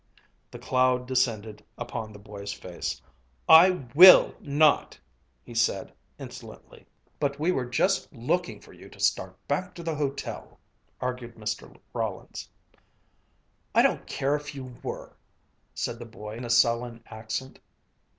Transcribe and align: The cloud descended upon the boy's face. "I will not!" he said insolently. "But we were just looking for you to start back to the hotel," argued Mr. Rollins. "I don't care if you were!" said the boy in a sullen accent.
The 0.49 0.57
cloud 0.57 1.05
descended 1.05 1.63
upon 1.77 2.11
the 2.11 2.17
boy's 2.17 2.51
face. 2.51 2.99
"I 3.47 3.85
will 3.93 4.33
not!" 4.39 4.99
he 5.43 5.53
said 5.53 5.93
insolently. 6.17 6.87
"But 7.19 7.39
we 7.39 7.51
were 7.51 7.67
just 7.67 8.11
looking 8.11 8.61
for 8.61 8.73
you 8.73 8.89
to 8.89 8.99
start 8.99 9.37
back 9.47 9.75
to 9.75 9.83
the 9.83 9.93
hotel," 9.93 10.57
argued 11.01 11.35
Mr. 11.35 11.77
Rollins. 11.93 12.49
"I 13.75 13.83
don't 13.83 14.07
care 14.07 14.35
if 14.35 14.55
you 14.55 14.75
were!" 14.81 15.15
said 15.75 15.99
the 15.99 16.05
boy 16.05 16.35
in 16.35 16.45
a 16.45 16.49
sullen 16.49 17.03
accent. 17.05 17.59